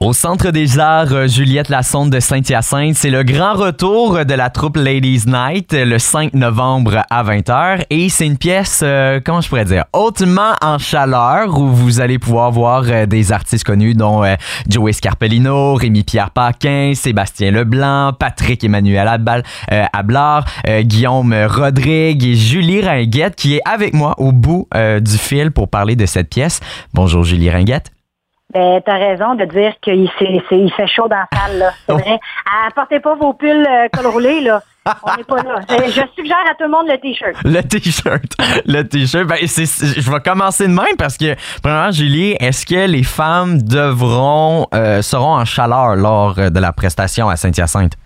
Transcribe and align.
Au 0.00 0.12
Centre 0.12 0.52
des 0.52 0.78
Arts 0.78 1.12
euh, 1.12 1.26
Juliette 1.26 1.70
Lassonde 1.70 2.10
de 2.10 2.20
Saint-Hyacinthe, 2.20 2.94
c'est 2.94 3.10
le 3.10 3.24
grand 3.24 3.54
retour 3.54 4.24
de 4.24 4.34
la 4.34 4.48
troupe 4.48 4.76
Ladies 4.76 5.24
Night 5.26 5.74
euh, 5.74 5.84
le 5.84 5.98
5 5.98 6.34
novembre 6.34 7.02
à 7.10 7.24
20h. 7.24 7.82
Et 7.90 8.08
c'est 8.08 8.24
une 8.24 8.38
pièce, 8.38 8.82
euh, 8.84 9.18
comment 9.24 9.40
je 9.40 9.48
pourrais 9.48 9.64
dire, 9.64 9.86
hautement 9.92 10.52
en 10.62 10.78
chaleur 10.78 11.58
où 11.58 11.66
vous 11.66 12.00
allez 12.00 12.20
pouvoir 12.20 12.52
voir 12.52 13.08
des 13.08 13.32
artistes 13.32 13.64
connus 13.64 13.94
dont 13.94 14.22
Joey 14.68 14.92
Scarpellino, 14.92 15.74
Rémi-Pierre 15.74 16.30
Paquin, 16.30 16.92
Sébastien 16.94 17.50
Leblanc, 17.50 18.12
Patrick 18.12 18.62
Emmanuel 18.62 19.08
Abal, 19.08 19.42
Ablard, 19.92 20.44
Guillaume 20.82 21.34
Rodrigue 21.48 22.24
et 22.24 22.36
Julie 22.36 22.82
Ringuette 22.82 23.34
qui 23.34 23.56
est 23.56 23.62
avec 23.64 23.94
moi 23.94 24.14
au 24.18 24.30
bout 24.30 24.68
du 24.74 25.18
fil 25.18 25.50
pour 25.50 25.68
parler 25.68 25.96
de 25.96 26.06
cette 26.06 26.30
pièce. 26.30 26.60
Bonjour 26.94 27.24
Julie 27.24 27.50
Ringuette. 27.50 27.90
Ben, 28.54 28.80
t'as 28.84 28.96
raison 28.96 29.34
de 29.34 29.44
dire 29.44 29.74
qu'il 29.82 30.10
il 30.22 30.72
fait 30.72 30.86
chaud 30.86 31.06
dans 31.06 31.16
la 31.16 31.28
salle, 31.38 31.58
là. 31.58 31.70
C'est 31.86 31.92
vrai. 31.92 32.18
Apportez 32.66 32.98
pas 32.98 33.14
vos 33.14 33.34
pulls 33.34 33.66
euh, 33.68 33.88
col 33.92 34.06
roulé, 34.06 34.40
là. 34.40 34.62
On 35.02 35.16
n'est 35.16 35.24
pas 35.24 35.42
là. 35.42 35.60
Je 35.68 36.00
suggère 36.16 36.44
à 36.50 36.54
tout 36.54 36.64
le 36.64 36.70
monde 36.70 36.86
le 36.88 36.96
T-shirt. 36.96 37.36
Le 37.44 37.60
T-shirt. 37.60 38.32
Le 38.66 38.82
T-shirt. 38.84 39.26
Ben, 39.26 39.36
je 39.36 40.10
vais 40.10 40.20
commencer 40.20 40.66
de 40.66 40.72
même 40.72 40.96
parce 40.96 41.18
que, 41.18 41.34
premièrement, 41.62 41.90
Julie, 41.90 42.36
est-ce 42.40 42.64
que 42.64 42.86
les 42.86 43.02
femmes 43.02 43.60
devront, 43.60 44.66
euh, 44.74 45.02
seront 45.02 45.34
en 45.34 45.44
chaleur 45.44 45.96
lors 45.96 46.34
de 46.36 46.58
la 46.58 46.72
prestation 46.72 47.28
à 47.28 47.36
Saint-Hyacinthe? 47.36 47.96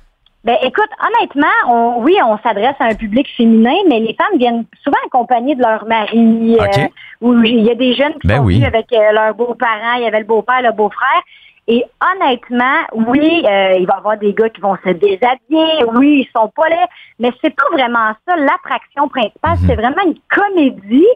Ben 0.44 0.56
écoute, 0.62 0.90
honnêtement, 1.00 2.00
oui, 2.00 2.16
on 2.26 2.36
s'adresse 2.38 2.74
à 2.80 2.86
un 2.86 2.94
public 2.96 3.28
féminin, 3.36 3.76
mais 3.88 4.00
les 4.00 4.14
femmes 4.14 4.38
viennent 4.38 4.64
souvent 4.82 4.98
accompagnées 5.06 5.54
de 5.54 5.62
leur 5.62 5.86
mari. 5.86 6.58
Euh, 6.58 6.88
ou 7.22 7.40
il 7.44 7.64
y 7.64 7.70
a 7.70 7.74
des 7.74 7.94
jeunes 7.94 8.14
qui 8.20 8.26
ben 8.26 8.38
sont 8.38 8.44
venus 8.44 8.64
avec 8.64 8.92
euh, 8.92 9.12
leurs 9.12 9.34
beaux-parents, 9.34 9.94
il 9.96 10.02
y 10.02 10.06
avait 10.06 10.20
le 10.20 10.26
beau-père, 10.26 10.60
le 10.60 10.72
beau-frère. 10.72 11.22
Et 11.68 11.84
honnêtement, 12.02 12.80
oui, 12.92 13.44
euh, 13.46 13.76
il 13.78 13.86
va 13.86 13.94
y 13.94 13.98
avoir 13.98 14.18
des 14.18 14.34
gars 14.34 14.48
qui 14.48 14.60
vont 14.60 14.76
se 14.84 14.90
déshabiller, 14.90 15.84
oui, 15.94 16.26
ils 16.26 16.30
sont 16.36 16.48
pas 16.48 16.68
là, 16.68 16.88
mais 17.20 17.30
c'est 17.40 17.54
pas 17.54 17.70
vraiment 17.70 18.12
ça 18.26 18.36
l'attraction 18.36 19.08
principale, 19.08 19.58
mhm. 19.58 19.66
c'est 19.68 19.76
vraiment 19.76 20.02
une 20.04 20.18
comédie. 20.28 21.06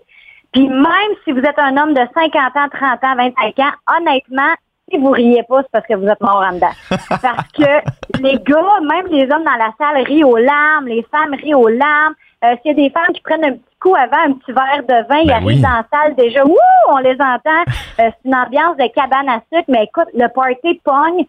Puis 0.53 0.69
même 0.69 1.12
si 1.25 1.33
vous 1.33 1.41
êtes 1.41 1.59
un 1.59 1.77
homme 1.77 1.95
de 1.95 2.01
50 2.15 2.34
ans, 2.57 2.69
30 2.73 3.05
ans, 3.05 3.17
25 3.17 3.59
ans, 3.59 3.73
honnêtement, 3.99 4.55
si 4.89 4.99
vous 4.99 5.11
riez 5.11 5.43
pas, 5.49 5.62
c'est 5.62 5.71
parce 5.73 5.87
que 5.87 5.95
vous 5.95 6.07
êtes 6.07 6.21
mort 6.21 6.45
en 6.49 6.55
dedans. 6.55 6.71
Parce 7.21 7.51
que 7.53 8.21
les 8.23 8.39
gars, 8.39 8.81
même 8.83 9.09
les 9.11 9.25
hommes 9.25 9.43
dans 9.43 9.59
la 9.59 9.73
salle 9.79 10.05
rient 10.05 10.23
aux 10.23 10.37
larmes, 10.37 10.87
les 10.87 11.05
femmes 11.11 11.34
rient 11.34 11.55
aux 11.55 11.69
larmes. 11.69 12.15
Euh, 12.45 12.55
S'il 12.62 12.71
y 12.79 12.81
a 12.81 12.89
des 12.89 12.91
femmes 12.91 13.12
qui 13.12 13.21
prennent 13.21 13.45
un 13.45 13.53
petit 13.55 13.66
coup 13.87 13.95
avant 13.95 14.31
un 14.31 14.33
petit 14.33 14.53
verre 14.53 14.83
de 14.83 15.09
vin, 15.09 15.19
ils 15.20 15.27
ben 15.29 15.34
arrivent 15.34 15.61
dans 15.61 15.69
la 15.69 15.87
salle 15.92 16.15
déjà, 16.17 16.45
ouh, 16.45 16.56
on 16.89 16.98
les 16.98 17.15
entend. 17.15 17.62
Euh, 18.01 18.11
c'est 18.11 18.15
une 18.25 18.34
ambiance 18.34 18.77
de 18.77 18.93
cabane 18.95 19.28
à 19.28 19.41
sucre, 19.53 19.69
mais 19.69 19.84
écoute, 19.84 20.09
le 20.15 20.28
party 20.28 20.81
pogne 20.84 21.27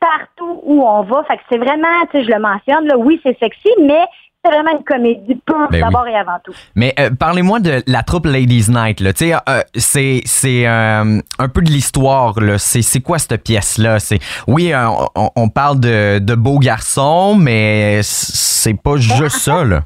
partout 0.00 0.60
où 0.62 0.82
on 0.82 1.02
va. 1.02 1.24
Fait 1.24 1.36
que 1.36 1.42
c'est 1.50 1.58
vraiment, 1.58 2.06
tu 2.10 2.18
sais, 2.18 2.24
je 2.24 2.30
le 2.30 2.38
mentionne, 2.38 2.86
là, 2.86 2.96
oui, 2.96 3.20
c'est 3.22 3.38
sexy, 3.38 3.68
mais 3.82 4.04
c'est 4.44 4.52
vraiment 4.52 4.78
une 4.78 4.84
comédie 4.84 5.34
pure 5.44 5.68
ben 5.70 5.80
d'abord 5.80 6.06
et 6.06 6.14
avant 6.14 6.38
tout. 6.44 6.52
Mais 6.76 6.94
euh, 7.00 7.10
parlez-moi 7.10 7.58
de 7.58 7.82
la 7.86 8.02
troupe 8.02 8.26
Ladies 8.26 8.66
Night. 8.68 9.00
Là. 9.00 9.10
Euh, 9.48 9.62
c'est 9.74 10.20
c'est 10.24 10.66
euh, 10.66 11.20
un 11.38 11.48
peu 11.48 11.60
de 11.60 11.70
l'histoire. 11.70 12.34
C'est 12.58 13.00
quoi 13.00 13.18
cette 13.18 13.42
pièce-là? 13.42 13.98
Oui, 14.46 14.72
on, 14.74 15.30
on, 15.34 15.48
parle 15.48 15.80
de, 15.80 16.20
de 16.20 16.34
beaux 16.36 16.60
garçons, 16.60 17.34
mais 17.34 18.00
c'est 18.02 18.80
pas 18.80 18.92
ben, 18.92 19.00
juste 19.00 19.38
ça. 19.38 19.64
Là. 19.64 19.82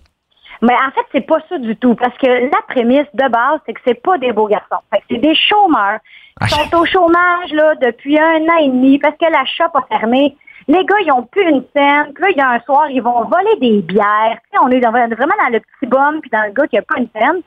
Mais 0.63 0.75
en 0.75 0.91
fait, 0.93 1.05
c'est 1.11 1.27
pas 1.27 1.39
ça 1.49 1.59
du 1.59 1.77
tout. 1.77 1.95
Parce 1.97 2.17
que 2.19 2.27
la 2.27 2.63
prémisse 2.69 3.09
de 3.15 3.29
base, 3.29 3.61
c'est 3.67 3.75
que 3.75 3.81
c'est 3.85 4.01
pas 4.01 4.17
des 4.19 4.33
beaux 4.33 4.47
garçons. 4.47 4.83
c'est 5.11 5.19
des 5.19 5.35
chômeurs. 5.35 5.99
Ils 6.41 6.49
sont 6.49 6.77
au 6.77 6.87
chômage 6.87 7.53
là, 7.53 7.75
depuis 7.75 8.19
un 8.19 8.43
an 8.45 8.57
et 8.61 8.69
demi 8.69 8.99
parce 8.99 9.17
que 9.17 9.31
la 9.31 9.45
shop 9.45 9.77
a 9.77 9.83
fermé. 9.89 10.37
Les 10.69 10.85
gars, 10.85 10.97
ils 11.05 11.13
ont 11.13 11.25
plus 11.25 11.43
une 11.43 11.65
scène. 11.75 12.13
Puis 12.15 12.23
là, 12.23 12.31
il 12.31 12.37
y 12.37 12.41
a 12.41 12.51
un 12.51 12.61
soir, 12.61 12.89
ils 12.89 13.03
vont 13.03 13.25
voler 13.25 13.57
des 13.61 13.83
bières. 13.83 14.39
Tu 14.45 14.57
sais, 14.57 14.65
on 14.65 14.69
est 14.69 14.81
vraiment 14.81 15.35
dans 15.43 15.53
le 15.53 15.59
petit 15.59 15.87
bum 15.87 16.21
puis 16.21 16.31
dans 16.31 16.45
le 16.45 16.53
gars 16.53 16.67
qui 16.69 16.79
a 16.79 16.83
pas 16.83 16.99
une 16.99 17.09
scène. 17.15 17.43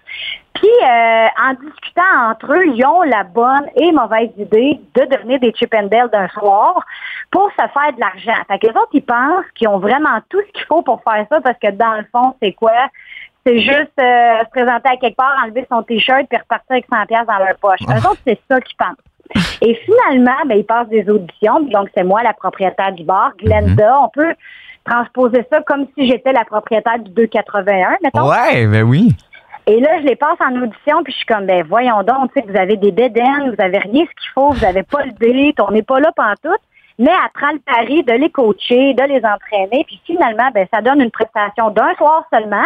Puis, 0.56 0.70
euh, 0.84 1.28
en 1.44 1.54
discutant 1.54 2.30
entre 2.30 2.54
eux, 2.54 2.66
ils 2.68 2.86
ont 2.86 3.02
la 3.04 3.24
bonne 3.24 3.68
et 3.76 3.92
mauvaise 3.92 4.30
idée 4.38 4.80
de 4.96 5.06
devenir 5.06 5.40
des 5.40 5.54
chip 5.54 5.74
and 5.74 5.88
d'un 5.88 6.28
soir 6.30 6.82
pour 7.30 7.50
se 7.52 7.56
faire 7.58 7.94
de 7.94 8.00
l'argent. 8.00 8.42
Fait 8.48 8.60
que 8.60 8.68
les 8.68 8.74
autres, 8.74 8.92
ils 8.94 9.04
pensent 9.04 9.46
qu'ils 9.56 9.68
ont 9.68 9.80
vraiment 9.80 10.20
tout 10.30 10.40
ce 10.40 10.52
qu'il 10.54 10.66
faut 10.66 10.82
pour 10.82 11.04
faire 11.04 11.26
ça 11.30 11.42
parce 11.42 11.58
que 11.60 11.72
dans 11.72 11.96
le 11.96 12.06
fond, 12.12 12.36
c'est 12.42 12.54
quoi? 12.54 12.72
C'est 13.46 13.60
juste 13.60 13.92
euh, 14.00 14.44
se 14.44 14.50
présenter 14.50 14.90
à 14.90 14.98
quelque 14.98 15.16
part, 15.16 15.36
enlever 15.46 15.68
son 15.72 15.84
t-shirt 15.84 16.26
puis 16.28 16.38
repartir 16.38 16.72
avec 16.72 16.86
100 16.92 17.06
pièces 17.06 17.28
dans 17.28 17.38
leur 17.38 17.56
poche. 17.58 17.80
Eux 17.88 18.10
autres, 18.10 18.22
c'est 18.26 18.40
ça 18.50 18.60
qu'ils 18.60 18.78
pensent. 18.78 18.96
Et 19.62 19.76
finalement, 19.86 20.38
ben, 20.48 20.58
ils 20.58 20.66
passent 20.66 20.90
des 20.90 21.08
auditions. 21.10 21.62
Donc, 21.62 21.90
c'est 21.96 22.04
moi 22.04 22.24
la 22.24 22.34
propriétaire 22.34 22.92
du 22.94 23.04
bar, 23.04 23.34
Glenda. 23.38 23.92
Mhm. 23.92 24.04
On 24.04 24.10
peut 24.10 24.34
transposer 24.84 25.46
ça 25.52 25.62
comme 25.62 25.88
si 25.98 26.08
j'étais 26.08 26.32
la 26.32 26.46
propriétaire 26.46 27.00
du 27.00 27.12
281, 27.12 27.98
mettons. 28.04 28.30
Ouais, 28.30 28.68
ben 28.68 28.84
oui. 28.84 29.16
Et 29.68 29.80
là, 29.80 30.00
je 30.00 30.06
les 30.06 30.16
passe 30.16 30.38
en 30.40 30.56
audition, 30.62 31.04
puis 31.04 31.12
je 31.12 31.18
suis 31.18 31.26
comme, 31.26 31.48
ben 31.48 31.66
voyons 31.68 32.04
donc, 32.04 32.32
tu 32.34 32.40
sais, 32.40 32.46
vous 32.48 32.58
avez 32.58 32.78
des 32.78 32.92
dédaines, 32.92 33.50
vous 33.56 33.64
avez 33.64 33.80
rien 33.80 34.06
ce 34.06 34.22
qu'il 34.22 34.32
faut, 34.34 34.52
vous 34.52 34.64
avez 34.64 34.84
pas 34.84 35.04
le 35.04 35.12
délai, 35.14 35.56
on 35.60 35.72
n'est 35.72 35.82
pas 35.82 36.00
là 36.00 36.12
tout. 36.44 36.50
Mais 37.00 37.12
elle 37.12 37.32
prend 37.34 37.52
le 37.52 37.60
pari 37.60 38.04
de 38.04 38.14
les 38.14 38.30
coacher, 38.30 38.94
de 38.94 39.04
les 39.04 39.22
entraîner, 39.26 39.84
puis 39.86 40.00
finalement, 40.06 40.50
ben 40.54 40.68
ça 40.72 40.82
donne 40.82 41.02
une 41.02 41.12
prestation 41.12 41.72
d'un 41.72 41.94
soir 41.96 42.24
seulement. 42.32 42.66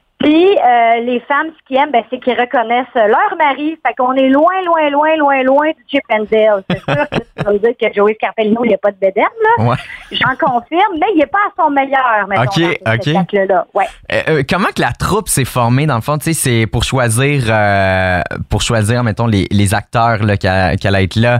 Puis 0.21 0.57
euh, 0.57 0.99
les 1.01 1.19
femmes, 1.21 1.47
ce 1.57 1.67
qu'ils 1.67 1.77
aiment, 1.77 1.91
ben, 1.91 2.03
c'est 2.09 2.19
qu'ils 2.19 2.39
reconnaissent 2.39 2.85
leur 2.95 3.35
mari. 3.37 3.77
Fait 3.85 3.93
qu'on 3.95 4.13
est 4.13 4.29
loin, 4.29 4.53
loin, 4.65 4.89
loin, 4.89 5.15
loin, 5.17 5.43
loin 5.43 5.67
du 5.69 5.83
Chip 5.89 6.03
and 6.11 6.25
Dale. 6.31 6.63
C'est 6.69 6.79
sûr 6.79 7.09
que 7.09 7.43
ça 7.43 7.51
veut 7.51 7.59
dire 7.59 7.73
que 7.79 7.93
Joey 7.93 8.13
Scarpellino, 8.15 8.63
il 8.63 8.69
n'y 8.69 8.73
a 8.73 8.77
pas 8.77 8.91
de 8.91 8.97
bédaine, 8.97 9.23
là. 9.57 9.75
J'en 10.11 10.35
confirme, 10.35 10.97
mais 10.99 11.07
il 11.15 11.19
n'est 11.19 11.25
pas 11.25 11.39
à 11.47 11.63
son 11.63 11.69
meilleur, 11.69 12.27
mettons, 12.27 12.43
OK, 12.43 13.21
OK. 13.21 13.31
Là. 13.47 13.65
Ouais. 13.73 13.85
Euh, 14.11 14.21
euh, 14.27 14.43
comment 14.47 14.67
que 14.75 14.81
la 14.81 14.91
troupe 14.91 15.27
s'est 15.27 15.45
formée, 15.45 15.85
dans 15.85 15.95
le 15.95 16.01
fond? 16.01 16.17
Tu 16.17 16.33
sais, 16.33 16.33
c'est 16.33 16.67
pour 16.67 16.83
choisir, 16.83 17.45
pour 18.49 18.61
choisir, 18.61 19.03
mettons, 19.03 19.27
les, 19.27 19.47
les 19.49 19.73
acteurs 19.73 20.23
là, 20.23 20.37
qui, 20.37 20.47
allaient 20.47 21.03
être 21.03 21.15
là. 21.15 21.39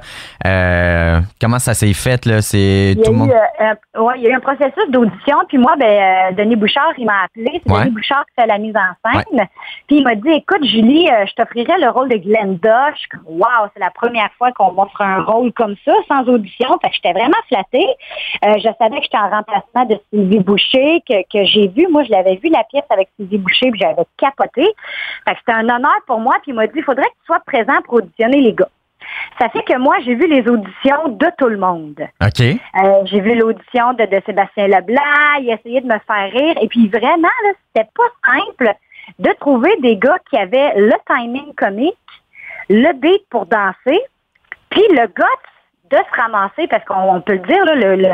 comment 1.39 1.59
ça 1.59 1.73
s'est 1.73 1.93
fait, 1.93 2.25
là? 2.25 2.41
C'est 2.41 2.95
tout 3.03 3.11
le 3.11 3.17
monde... 3.17 3.29
ouais, 3.29 4.13
il 4.17 4.23
y 4.23 4.27
a 4.27 4.29
eu 4.31 4.33
un 4.33 4.39
processus 4.39 4.89
d'audition, 4.89 5.37
puis 5.47 5.57
moi, 5.57 5.73
ben, 5.77 6.33
Denis 6.35 6.55
Bouchard, 6.55 6.93
il 6.97 7.05
m'a 7.05 7.25
appelé. 7.25 7.61
C'est 7.65 7.71
Denis 7.71 7.91
Bouchard 7.91 8.25
qui 8.25 8.41
fait 8.41 8.47
la 8.47 8.57
mise 8.71 8.77
en 8.77 9.11
scène. 9.11 9.47
Puis 9.87 9.97
il 9.97 10.03
m'a 10.03 10.15
dit, 10.15 10.29
écoute, 10.29 10.63
Julie, 10.63 11.09
euh, 11.09 11.25
je 11.25 11.33
t'offrirais 11.33 11.77
le 11.79 11.89
rôle 11.89 12.09
de 12.09 12.17
Glenda. 12.17 12.91
Je 12.93 12.99
suis 12.99 13.09
comme, 13.09 13.23
wow, 13.27 13.67
c'est 13.73 13.79
la 13.79 13.91
première 13.91 14.31
fois 14.37 14.51
qu'on 14.51 14.71
m'offre 14.71 15.01
un 15.01 15.23
rôle 15.23 15.51
comme 15.53 15.75
ça, 15.85 15.93
sans 16.07 16.27
audition. 16.27 16.67
Fait 16.81 16.89
que 16.89 16.95
j'étais 16.95 17.13
vraiment 17.13 17.37
flattée. 17.47 17.87
Euh, 18.45 18.57
je 18.57 18.69
savais 18.79 18.97
que 18.97 19.03
j'étais 19.03 19.17
en 19.17 19.29
remplacement 19.29 19.85
de 19.85 19.99
Sylvie 20.09 20.39
Boucher, 20.39 21.01
que, 21.07 21.21
que 21.31 21.45
j'ai 21.45 21.67
vu. 21.67 21.87
Moi, 21.89 22.03
je 22.03 22.11
l'avais 22.11 22.35
vu 22.35 22.49
la 22.49 22.63
pièce 22.65 22.85
avec 22.89 23.09
Sylvie 23.17 23.37
Boucher, 23.37 23.71
puis 23.71 23.79
j'avais 23.79 24.03
capoté. 24.17 24.65
Fait 25.25 25.33
que 25.33 25.39
c'était 25.39 25.57
un 25.57 25.69
honneur 25.69 25.99
pour 26.07 26.19
moi. 26.19 26.35
Puis 26.41 26.51
il 26.51 26.55
m'a 26.55 26.67
dit, 26.67 26.73
il 26.77 26.83
faudrait 26.83 27.03
que 27.03 27.19
tu 27.19 27.25
sois 27.25 27.39
présent 27.45 27.81
pour 27.85 27.95
auditionner 27.95 28.41
les 28.41 28.53
gars. 28.53 28.69
Ça 29.39 29.49
fait 29.49 29.63
que 29.63 29.77
moi, 29.77 29.95
j'ai 30.05 30.15
vu 30.15 30.27
les 30.27 30.47
auditions 30.47 31.07
de 31.09 31.27
tout 31.37 31.47
le 31.47 31.57
monde. 31.57 31.99
OK. 32.21 32.41
Euh, 32.41 33.05
j'ai 33.05 33.19
vu 33.19 33.35
l'audition 33.35 33.93
de, 33.93 34.07
Sébastien 34.25 34.67
Leblanc, 34.67 35.39
il 35.39 35.51
a 35.51 35.55
essayé 35.55 35.81
de 35.81 35.87
me 35.87 35.99
faire 36.05 36.31
rire. 36.31 36.55
Et 36.61 36.67
puis 36.67 36.87
vraiment, 36.87 37.27
c'était 37.73 37.89
pas 37.95 38.33
simple 38.33 38.73
de 39.19 39.29
trouver 39.39 39.75
des 39.81 39.97
gars 39.97 40.17
qui 40.29 40.37
avaient 40.37 40.73
le 40.75 40.93
timing 41.07 41.53
comique, 41.55 41.95
le 42.69 42.93
beat 42.93 43.27
pour 43.29 43.45
danser, 43.45 44.01
puis 44.69 44.83
le 44.91 45.07
guts 45.07 45.89
de 45.89 45.97
se 45.97 46.21
ramasser, 46.21 46.67
parce 46.67 46.85
qu'on 46.85 47.19
peut 47.21 47.33
le 47.33 47.39
dire, 47.39 47.65
le, 47.65 47.95
le 47.95 48.09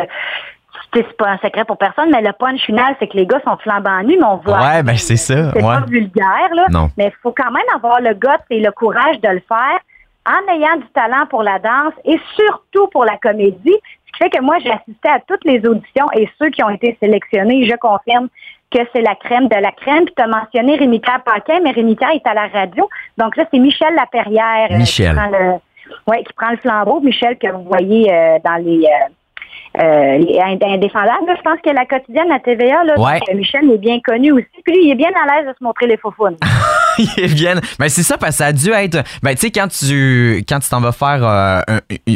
c'est 0.94 1.18
pas 1.18 1.30
un 1.30 1.38
secret 1.38 1.66
pour 1.66 1.78
personne, 1.78 2.10
mais 2.12 2.22
le 2.22 2.32
punch 2.34 2.62
final, 2.62 2.96
c'est 3.00 3.08
que 3.08 3.18
les 3.18 3.26
gars 3.26 3.40
sont 3.44 3.58
flambant 3.58 4.02
nus, 4.04 4.18
mais 4.18 4.26
on 4.26 4.38
voit. 4.38 4.60
Ouais, 4.60 4.84
ben 4.84 4.96
c'est 4.96 5.18
ça. 5.18 5.52
C'est 5.52 5.62
pas 5.62 5.82
vulgaire, 5.82 6.50
là. 6.54 6.66
Non. 6.70 6.90
Mais 6.98 7.08
il 7.08 7.18
faut 7.22 7.34
quand 7.36 7.52
même 7.52 7.64
avoir 7.76 8.00
le 8.02 8.14
guts 8.14 8.28
et 8.50 8.60
le 8.60 8.72
courage 8.72 9.20
de 9.20 9.30
le 9.30 9.42
faire 9.48 9.80
en 10.28 10.54
ayant 10.54 10.78
du 10.78 10.88
talent 10.94 11.26
pour 11.30 11.44
la 11.44 11.60
danse 11.60 11.94
et 12.04 12.20
surtout 12.36 12.88
pour 12.88 13.06
la 13.06 13.18
comédie. 13.18 13.58
Ce 13.66 14.12
qui 14.12 14.18
fait 14.24 14.30
que 14.30 14.42
moi, 14.42 14.58
j'ai 14.60 14.72
assisté 14.72 15.10
à 15.10 15.20
toutes 15.20 15.46
les 15.46 15.66
auditions 15.66 16.08
et 16.16 16.28
ceux 16.40 16.50
qui 16.50 16.64
ont 16.64 16.70
été 16.70 16.98
sélectionnés, 17.02 17.66
je 17.66 17.76
confirme 17.78 18.28
que 18.72 18.80
c'est 18.94 19.02
la 19.02 19.16
crème 19.16 19.48
de 19.48 19.56
la 19.56 19.72
crème. 19.72 20.06
Puis 20.06 20.14
tu 20.16 20.24
as 20.24 20.28
mentionné 20.28 20.76
Rémi 20.76 21.00
Paquin, 21.00 21.60
mais 21.64 21.72
Rémi 21.72 21.94
est 21.94 22.28
à 22.28 22.34
la 22.34 22.48
radio. 22.48 22.90
Donc 23.18 23.38
là, 23.38 23.46
c'est 23.52 23.60
Michel 23.60 23.96
Laperrière 23.96 24.68
euh, 24.72 24.78
Michel. 24.78 25.10
Qui, 25.10 25.16
prend 25.16 25.30
le, 25.30 25.52
ouais, 26.08 26.24
qui 26.24 26.34
prend 26.34 26.52
le 26.52 26.58
flambeau. 26.58 27.00
Michel, 27.00 27.38
que 27.38 27.48
vous 27.48 27.64
voyez 27.64 28.12
euh, 28.12 28.40
dans 28.44 28.62
les... 28.64 28.86
Euh, 28.86 29.14
euh, 29.76 30.20
indéfendable. 30.64 31.36
Je 31.38 31.42
pense 31.42 31.60
que 31.64 31.70
la 31.70 31.86
quotidienne 31.86 32.32
à 32.32 32.40
TVA, 32.40 32.84
là, 32.84 32.96
Michel 33.34 33.70
est 33.72 33.78
bien 33.78 34.00
connu 34.04 34.32
aussi. 34.32 34.48
Puis 34.64 34.74
lui, 34.74 34.86
il 34.86 34.92
est 34.92 34.96
bien 34.96 35.10
à 35.10 35.36
l'aise 35.36 35.48
de 35.48 35.54
se 35.58 35.64
montrer 35.64 35.88
les 35.88 35.98
faux 35.98 36.14
il 36.98 37.24
est 37.24 37.34
bien. 37.34 37.56
Mais 37.80 37.90
c'est 37.90 38.04
ça, 38.04 38.18
parce 38.18 38.32
que 38.32 38.38
ça 38.38 38.46
a 38.48 38.54
dû 38.54 38.72
être. 38.72 39.04
Ben, 39.22 39.36
tu 39.36 39.42
sais, 39.42 39.52
quand 39.52 39.68
tu 39.68 40.44
quand 40.50 40.60
tu 40.60 40.70
t'en 40.70 40.82
vas 40.82 40.92
faire 40.92 41.20
euh, 41.22 41.62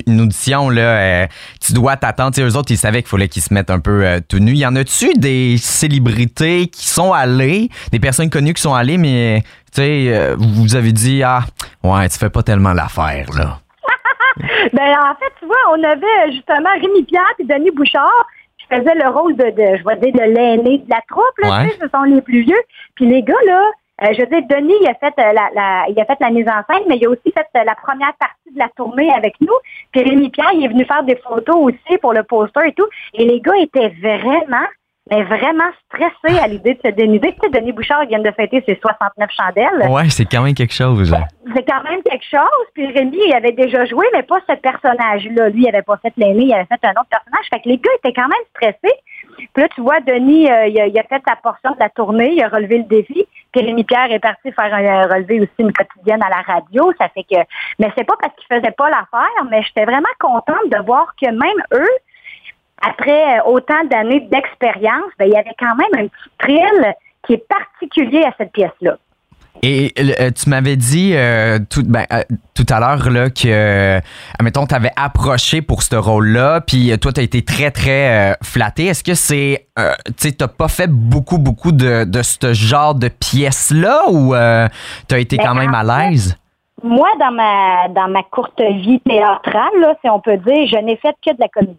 une 0.07 0.21
audition, 0.21 0.69
là, 0.69 0.81
euh, 0.81 1.27
tu 1.63 1.73
dois 1.73 1.97
t'attendre. 1.97 2.39
Eux 2.41 2.55
autres, 2.55 2.71
ils 2.71 2.77
savaient 2.77 3.03
qu'il 3.03 3.09
fallait 3.09 3.27
qu'ils 3.27 3.43
se 3.43 3.53
mettent 3.53 3.69
un 3.69 3.79
peu 3.79 4.03
tout 4.27 4.39
nus. 4.39 4.53
Y 4.53 4.65
en 4.65 4.75
a-tu 4.75 5.13
des 5.13 5.57
célébrités 5.57 6.67
qui 6.67 6.87
sont 6.87 7.13
allées, 7.13 7.69
des 7.91 7.99
personnes 7.99 8.29
connues 8.29 8.53
qui 8.53 8.61
sont 8.61 8.73
allées, 8.73 8.97
mais 8.97 9.43
tu 9.73 9.81
sais, 9.81 10.35
vous 10.37 10.75
avez 10.75 10.91
dit, 10.91 11.21
ah, 11.23 11.41
ouais, 11.83 12.09
tu 12.09 12.17
fais 12.17 12.29
pas 12.29 12.41
tellement 12.41 12.73
l'affaire, 12.73 13.27
là. 13.37 13.59
ben, 14.73 14.95
en 14.99 15.15
fait, 15.15 15.33
tu 15.39 15.45
vois, 15.45 15.57
on 15.71 15.83
avait 15.83 16.31
justement 16.31 16.69
Rémi 16.79 17.03
Pierre 17.03 17.33
et 17.39 17.43
Denis 17.43 17.71
Bouchard 17.71 18.27
qui 18.57 18.65
faisaient 18.67 18.95
le 18.95 19.09
rôle 19.09 19.35
de, 19.35 19.49
de 19.49 19.77
je 19.77 19.83
vais 19.83 19.97
dire, 19.97 20.13
de 20.13 20.33
l'aîné 20.33 20.77
de 20.79 20.89
la 20.89 21.01
troupe, 21.09 21.37
là, 21.39 21.63
tu 21.63 21.69
sais, 21.69 21.77
ce 21.81 21.87
sont 21.89 22.03
les 22.03 22.21
plus 22.21 22.41
vieux. 22.41 22.61
Puis 22.95 23.05
les 23.05 23.23
gars, 23.23 23.33
là, 23.45 23.63
euh, 24.03 24.13
je 24.13 24.21
veux 24.21 24.27
dire, 24.27 24.41
Denis, 24.49 24.73
il 24.81 24.87
a 24.87 24.95
fait 24.95 25.13
euh, 25.19 25.33
la, 25.33 25.49
la, 25.53 25.85
il 25.89 25.99
a 25.99 26.05
fait 26.05 26.17
la 26.19 26.31
mise 26.31 26.47
en 26.47 26.63
scène, 26.67 26.83
mais 26.87 26.97
il 26.97 27.05
a 27.05 27.09
aussi 27.09 27.31
fait 27.31 27.47
euh, 27.55 27.63
la 27.63 27.75
première 27.75 28.13
partie 28.19 28.51
de 28.51 28.57
la 28.57 28.69
tournée 28.75 29.11
avec 29.13 29.39
nous. 29.41 29.53
Puis 29.91 30.01
Rémi 30.01 30.29
Pierre, 30.29 30.51
il 30.53 30.65
est 30.65 30.69
venu 30.69 30.85
faire 30.85 31.03
des 31.03 31.17
photos 31.17 31.55
aussi 31.55 31.97
pour 31.99 32.13
le 32.13 32.23
poster 32.23 32.61
et 32.67 32.73
tout. 32.73 32.87
Et 33.13 33.25
les 33.25 33.39
gars 33.41 33.57
étaient 33.57 33.89
vraiment 34.01 34.65
mais 35.09 35.23
vraiment 35.23 35.69
stressé 35.85 36.39
à 36.39 36.47
l'idée 36.47 36.75
de 36.75 36.79
se 36.85 36.93
dénuder. 36.93 37.33
Tu 37.33 37.39
sais, 37.43 37.49
Denis 37.49 37.71
Bouchard 37.71 38.05
vient 38.05 38.19
de 38.19 38.31
fêter 38.31 38.63
ses 38.67 38.79
69 38.79 39.29
chandelles. 39.31 39.89
Ouais, 39.89 40.09
c'est 40.09 40.25
quand 40.25 40.43
même 40.43 40.53
quelque 40.53 40.73
chose. 40.73 41.13
C'est 41.55 41.65
quand 41.65 41.83
même 41.83 42.01
quelque 42.03 42.23
chose. 42.23 42.65
Puis 42.75 42.85
Rémi, 42.87 43.17
il 43.25 43.33
avait 43.33 43.51
déjà 43.51 43.85
joué, 43.85 44.05
mais 44.13 44.23
pas 44.23 44.39
ce 44.47 44.55
personnage-là. 44.55 45.49
Lui, 45.49 45.63
il 45.63 45.67
avait 45.69 45.81
pas 45.81 45.97
fait 45.97 46.13
l'aîné, 46.17 46.43
il 46.43 46.53
avait 46.53 46.65
fait 46.65 46.85
un 46.85 46.91
autre 46.91 47.09
personnage. 47.09 47.45
Fait 47.51 47.59
que 47.59 47.69
les 47.69 47.77
gars 47.77 47.91
étaient 47.97 48.13
quand 48.13 48.27
même 48.27 48.45
stressés. 48.55 48.95
Puis 49.37 49.63
là, 49.63 49.67
tu 49.69 49.81
vois, 49.81 49.99
Denis, 50.01 50.49
euh, 50.49 50.67
il, 50.67 50.99
a, 50.99 51.03
fait 51.03 51.21
sa 51.27 51.35
portion 51.35 51.71
de 51.71 51.79
la 51.79 51.89
tournée, 51.89 52.33
il 52.33 52.43
a 52.43 52.49
relevé 52.49 52.77
le 52.77 52.83
défi. 52.83 53.25
Puis 53.51 53.65
Rémi 53.65 53.83
Pierre 53.83 54.11
est 54.11 54.19
parti 54.19 54.51
faire 54.51 54.73
un, 54.73 55.13
relevé 55.13 55.41
aussi 55.41 55.51
une 55.57 55.73
quotidienne 55.73 56.21
à 56.23 56.29
la 56.29 56.41
radio. 56.41 56.91
Ça 56.99 57.09
fait 57.09 57.23
que, 57.23 57.39
mais 57.79 57.91
c'est 57.97 58.05
pas 58.05 58.15
parce 58.21 58.33
qu'il 58.35 58.55
faisait 58.55 58.71
pas 58.71 58.89
l'affaire, 58.89 59.45
mais 59.49 59.61
j'étais 59.63 59.85
vraiment 59.85 60.07
contente 60.19 60.69
de 60.69 60.85
voir 60.85 61.13
que 61.21 61.27
même 61.27 61.63
eux, 61.73 61.95
après 62.87 63.39
euh, 63.39 63.43
autant 63.45 63.83
d'années 63.89 64.21
d'expérience, 64.31 65.11
ben, 65.17 65.25
il 65.25 65.33
y 65.33 65.37
avait 65.37 65.55
quand 65.59 65.75
même 65.75 66.05
un 66.05 66.07
petit 66.07 66.29
thrill 66.39 66.93
qui 67.25 67.33
est 67.33 67.47
particulier 67.47 68.23
à 68.23 68.33
cette 68.37 68.51
pièce-là. 68.51 68.97
Et 69.63 69.93
euh, 69.99 70.31
tu 70.31 70.49
m'avais 70.49 70.75
dit 70.75 71.11
euh, 71.13 71.59
tout, 71.69 71.83
ben, 71.85 72.05
tout 72.55 72.65
à 72.69 72.79
l'heure 72.79 73.11
là 73.11 73.29
que, 73.29 73.99
admettons, 74.39 74.65
tu 74.65 74.73
avais 74.73 74.91
approché 74.95 75.61
pour 75.61 75.83
ce 75.83 75.95
rôle-là, 75.95 76.61
puis 76.61 76.97
toi, 76.99 77.11
tu 77.11 77.19
as 77.19 77.23
été 77.23 77.43
très, 77.43 77.69
très 77.69 78.35
flatté. 78.41 78.85
Est-ce 78.85 79.03
que 79.03 79.13
c'est. 79.13 79.67
tu 80.17 80.29
sais, 80.29 80.47
pas 80.47 80.67
fait 80.67 80.89
beaucoup, 80.89 81.37
beaucoup 81.37 81.73
de, 81.73 82.05
de 82.05 82.21
ce 82.23 82.53
genre 82.53 82.95
de 82.95 83.09
pièces-là 83.09 84.09
ou 84.09 84.33
tu 85.07 85.15
as 85.15 85.19
été 85.19 85.37
ben, 85.37 85.43
quand 85.43 85.55
même 85.55 85.75
à 85.75 85.83
l'aise? 85.83 86.35
Moi, 86.83 87.09
dans 87.19 87.31
ma, 87.31 87.87
dans 87.89 88.07
ma 88.07 88.23
courte 88.23 88.59
vie 88.59 88.99
théâtrale, 89.01 89.79
là, 89.79 89.93
si 90.01 90.09
on 90.09 90.19
peut 90.19 90.37
dire, 90.37 90.67
je 90.67 90.77
n'ai 90.77 90.97
fait 90.97 91.15
que 91.23 91.31
de 91.33 91.39
la 91.39 91.49
comédie. 91.49 91.77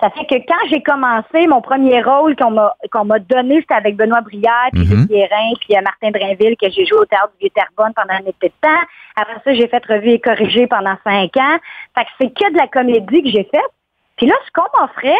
Ça 0.00 0.10
fait 0.10 0.26
que 0.26 0.34
quand 0.46 0.68
j'ai 0.68 0.82
commencé, 0.82 1.46
mon 1.46 1.62
premier 1.62 2.02
rôle 2.02 2.36
qu'on 2.36 2.50
m'a 2.50 2.74
qu'on 2.92 3.06
m'a 3.06 3.18
donné, 3.18 3.60
c'était 3.60 3.74
avec 3.74 3.96
Benoît 3.96 4.20
Brière, 4.20 4.68
puis 4.72 4.82
mm 4.82 5.06
puis 5.06 5.76
euh, 5.76 5.80
Martin 5.82 6.10
Drainville, 6.10 6.56
que 6.60 6.70
j'ai 6.70 6.84
joué 6.84 6.98
au 6.98 7.04
Théâtre 7.06 7.30
du 7.38 7.46
Vieux-Terrebonne 7.46 7.94
pendant 7.94 8.14
un 8.14 8.28
été 8.28 8.48
de 8.48 8.52
temps. 8.60 8.84
Après 9.16 9.40
ça, 9.42 9.54
j'ai 9.54 9.68
fait 9.68 9.84
revue 9.86 10.10
et 10.10 10.20
corrigée 10.20 10.66
pendant 10.66 10.96
cinq 11.02 11.34
ans. 11.38 11.56
Fait 11.96 12.04
que 12.04 12.10
c'est 12.20 12.34
que 12.34 12.52
de 12.52 12.58
la 12.58 12.66
comédie 12.66 13.22
que 13.22 13.30
j'ai 13.30 13.44
faite. 13.44 13.72
Puis 14.18 14.26
là, 14.26 14.34
ce 14.46 14.52
qu'on 14.52 14.80
m'offrait, 14.80 15.14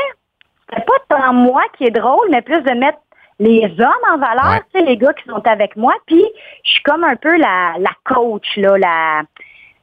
c'était 0.68 0.82
pas 0.82 1.16
tant 1.16 1.32
moi 1.32 1.62
qui 1.78 1.84
est 1.84 1.90
drôle, 1.90 2.28
mais 2.30 2.42
plus 2.42 2.60
de 2.60 2.72
mettre 2.72 2.98
les 3.38 3.64
hommes 3.78 4.12
en 4.12 4.18
valeur, 4.18 4.60
tu 4.72 4.80
sais, 4.80 4.86
les 4.86 4.96
gars 4.96 5.12
qui 5.12 5.24
sont 5.24 5.46
avec 5.46 5.76
moi. 5.76 5.94
Puis 6.06 6.24
je 6.64 6.70
suis 6.72 6.82
comme 6.82 7.04
un 7.04 7.16
peu 7.16 7.36
la, 7.36 7.74
la 7.78 7.90
coach, 8.04 8.46
là, 8.56 8.76
la 8.78 9.22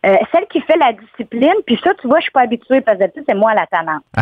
euh, 0.06 0.18
celle 0.32 0.46
qui 0.48 0.60
fait 0.62 0.78
la 0.78 0.94
discipline, 0.94 1.56
puis 1.66 1.80
ça, 1.84 1.94
tu 2.02 2.08
vois, 2.08 2.20
je 2.20 2.24
suis 2.24 2.32
pas 2.32 2.42
habituée 2.42 2.82
parce 2.82 2.98
que 2.98 3.22
c'est 3.28 3.36
moi 3.36 3.54
la 3.54 3.66
tannante. 3.68 4.04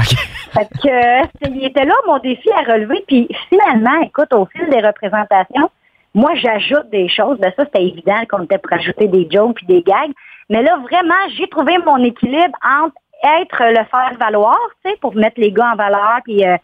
Fait 0.53 0.67
que, 0.81 0.87
euh, 0.87 1.25
il 1.49 1.65
était 1.65 1.85
là 1.85 1.93
mon 2.05 2.19
défi 2.19 2.49
à 2.51 2.71
relever, 2.71 3.03
puis 3.07 3.27
finalement, 3.49 4.01
écoute, 4.01 4.33
au 4.33 4.45
fil 4.45 4.69
des 4.69 4.85
représentations, 4.85 5.69
moi, 6.13 6.31
j'ajoute 6.35 6.89
des 6.91 7.07
choses. 7.07 7.39
Ben 7.39 7.53
ça, 7.55 7.63
c'était 7.65 7.85
évident 7.85 8.21
qu'on 8.29 8.43
était 8.43 8.57
pour 8.57 8.73
ajouter 8.73 9.07
des 9.07 9.27
jokes 9.31 9.55
puis 9.55 9.65
des 9.65 9.81
gags. 9.81 10.11
Mais 10.49 10.61
là, 10.61 10.77
vraiment, 10.77 11.29
j'ai 11.37 11.47
trouvé 11.47 11.77
mon 11.85 12.03
équilibre 12.03 12.57
entre 12.63 12.95
être 13.23 13.63
le 13.69 13.85
faire 13.85 14.17
valoir, 14.19 14.57
tu 14.83 14.91
sais, 14.91 14.97
pour 14.99 15.15
mettre 15.15 15.39
les 15.39 15.51
gars 15.51 15.71
en 15.73 15.75
valeur 15.75 16.19
puis 16.25 16.43
euh, 16.45 16.57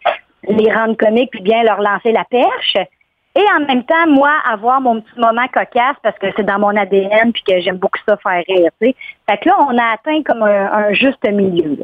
les 0.48 0.72
rendre 0.72 0.98
comiques 0.98 1.32
puis 1.32 1.42
bien 1.42 1.64
leur 1.64 1.82
lancer 1.82 2.12
la 2.12 2.26
perche 2.26 2.78
et 3.38 3.46
en 3.56 3.60
même 3.68 3.84
temps, 3.84 4.08
moi, 4.08 4.32
avoir 4.50 4.82
mon 4.82 5.00
petit 5.00 5.20
moment 5.20 5.48
cocasse 5.48 5.96
parce 6.02 6.18
que 6.18 6.26
c'est 6.36 6.44
dans 6.44 6.58
mon 6.58 6.76
ADN 6.76 7.32
puis 7.32 7.44
que 7.48 7.60
j'aime 7.60 7.78
beaucoup 7.78 8.00
ça 8.08 8.18
faire 8.18 8.44
rire. 8.48 8.72
Fait 9.30 9.38
que 9.38 9.50
là, 9.50 9.56
on 9.60 9.78
a 9.78 9.94
atteint 9.94 10.22
comme 10.26 10.44
un, 10.44 10.94
juste 10.94 11.24
milieu. 11.32 11.78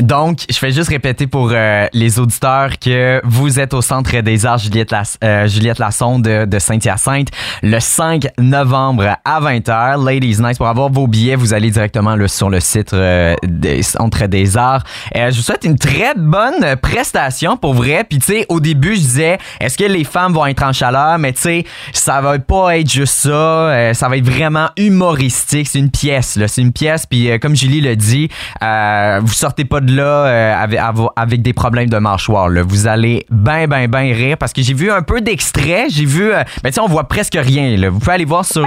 Donc, 0.00 0.40
je 0.50 0.58
vais 0.60 0.72
juste 0.72 0.88
répéter 0.88 1.26
pour 1.26 1.50
euh, 1.52 1.86
les 1.92 2.18
auditeurs 2.18 2.78
que 2.78 3.20
vous 3.24 3.60
êtes 3.60 3.74
au 3.74 3.82
Centre 3.82 4.20
des 4.20 4.46
Arts 4.46 4.58
Juliette, 4.58 4.94
euh, 5.22 5.46
Juliette 5.46 5.78
Lassonde 5.78 6.22
de, 6.22 6.58
Saint-Hyacinthe 6.58 7.28
le 7.62 7.80
5 7.80 8.26
novembre 8.38 9.16
à 9.24 9.40
20h. 9.40 10.04
Ladies 10.04 10.42
Nice, 10.42 10.58
pour 10.58 10.66
avoir 10.66 10.90
vos 10.90 11.06
billets, 11.06 11.36
vous 11.36 11.54
allez 11.54 11.70
directement 11.70 12.16
sur 12.26 12.50
le 12.50 12.60
site 12.60 12.92
euh, 12.92 13.34
des 13.42 13.82
Centres 13.82 14.26
des 14.26 14.56
Arts. 14.56 14.84
je 15.14 15.34
vous 15.34 15.42
souhaite 15.42 15.64
une 15.64 15.78
très 15.78 16.14
bonne 16.16 16.76
prestation 16.82 17.56
pour 17.56 17.74
vrai. 17.74 18.04
Puis, 18.08 18.18
tu 18.18 18.32
sais, 18.32 18.46
au 18.48 18.60
début, 18.60 18.94
je 18.94 19.00
disais, 19.00 19.38
est-ce 19.60 19.78
que 19.78 19.84
les 19.84 20.04
femmes 20.04 20.32
vont 20.32 20.46
être 20.46 20.62
en 20.62 20.72
chaleur? 20.72 21.00
mais 21.18 21.32
tu 21.32 21.40
sais, 21.40 21.64
ça 21.92 22.20
va 22.20 22.38
pas 22.38 22.78
être 22.78 22.90
juste 22.90 23.14
ça. 23.14 23.30
Euh, 23.30 23.94
ça 23.94 24.08
va 24.08 24.16
être 24.16 24.28
vraiment 24.28 24.68
humoristique. 24.76 25.68
C'est 25.68 25.78
une 25.78 25.90
pièce, 25.90 26.36
là. 26.36 26.48
C'est 26.48 26.62
une 26.62 26.72
pièce. 26.72 26.79
Puis 27.08 27.30
euh, 27.30 27.38
comme 27.38 27.54
Julie 27.54 27.80
le 27.80 27.96
dit, 27.96 28.28
euh, 28.62 29.20
vous 29.22 29.32
sortez 29.32 29.64
pas 29.64 29.80
de 29.80 29.94
là 29.94 30.60
avec, 30.60 30.80
avec, 31.16 31.42
des 31.42 31.52
problèmes 31.52 31.88
de 31.88 31.98
mâchoire. 31.98 32.48
Là. 32.48 32.62
Vous 32.62 32.86
allez 32.86 33.26
ben, 33.30 33.66
ben, 33.66 33.88
ben 33.88 34.12
rire 34.12 34.36
parce 34.38 34.52
que 34.52 34.62
j'ai 34.62 34.74
vu 34.74 34.90
un 34.90 35.02
peu 35.02 35.20
d'extrait. 35.20 35.86
J'ai 35.88 36.04
vu, 36.04 36.30
sais, 36.64 36.80
on 36.80 36.86
voit 36.86 37.04
presque 37.04 37.38
rien. 37.40 37.76
Là. 37.76 37.90
Vous 37.90 37.98
pouvez 37.98 38.12
aller 38.12 38.24
voir 38.24 38.44
sur 38.44 38.66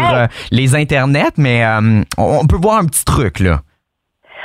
les 0.51 0.75
internets, 0.75 1.33
mais 1.37 1.65
on 2.17 2.45
peut 2.45 2.57
voir 2.57 2.77
un 2.77 2.85
petit 2.85 3.05
truc 3.05 3.39
là. 3.39 3.61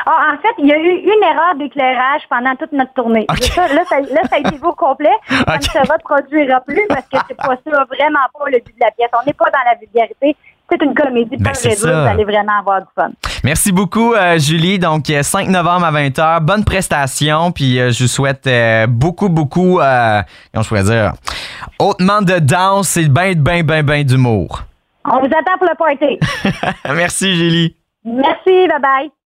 Ah, 0.07 0.33
en 0.33 0.39
fait, 0.39 0.55
il 0.59 0.67
y 0.67 0.73
a 0.73 0.79
eu 0.79 1.01
une 1.01 1.23
erreur 1.23 1.55
d'éclairage 1.57 2.23
pendant 2.31 2.55
toute 2.57 2.73
notre 2.73 2.93
tournée. 2.95 3.27
là, 3.29 3.85
ça, 3.85 3.97
a 3.97 4.39
été 4.39 4.59
au 4.63 4.73
complet. 4.73 5.15
Ça 5.29 5.57
ne 5.57 5.63
se 5.63 5.93
reproduira 5.93 6.61
plus 6.61 6.87
parce 6.89 7.07
que 7.09 7.19
c'est 7.29 7.37
pas 7.37 7.57
ça, 7.65 7.85
vraiment 7.85 8.19
pas 8.33 8.45
le 8.47 8.59
but 8.59 8.75
de 8.75 8.81
la 8.81 8.91
pièce. 8.93 9.11
On 9.21 9.27
n'est 9.27 9.33
pas 9.33 9.51
dans 9.51 9.65
la 9.65 9.75
vulgarité. 9.75 10.37
C'est 10.71 10.83
une 10.83 10.95
comédie 10.95 11.37
de 11.37 11.43
ben, 11.43 11.53
vous 11.53 11.87
allez 11.87 12.25
vraiment 12.25 12.59
avoir 12.61 12.81
du 12.81 12.89
fun. 12.95 13.11
Merci 13.43 13.73
beaucoup, 13.73 14.13
euh, 14.13 14.39
Julie. 14.39 14.79
Donc, 14.79 15.07
5 15.07 15.49
euh, 15.49 15.51
novembre 15.51 15.87
à 15.87 15.93
20h, 15.93 16.41
bonne 16.41 16.65
prestation. 16.65 17.53
Puis, 17.53 17.79
euh, 17.81 17.91
je 17.91 18.05
vous 18.05 18.09
souhaite 18.09 18.49
beaucoup, 18.89 19.29
beaucoup, 19.29 19.79
comment 19.79 20.63
je 20.63 20.69
pourrais 20.69 20.83
dire, 20.83 21.13
hautement 21.79 22.21
de 22.21 22.39
danse 22.39 22.97
et 22.97 23.09
bien, 23.09 23.33
bien, 23.35 23.63
bien, 23.63 23.83
bien 23.83 24.03
d'humour. 24.05 24.63
On 25.05 25.21
vous 25.21 25.27
attend 25.27 25.57
pour 25.59 25.69
le 25.69 25.77
party. 25.77 26.19
Merci, 26.95 27.35
Julie. 27.35 27.77
Merci, 28.05 28.69
bye 28.69 28.81
bye. 28.81 29.18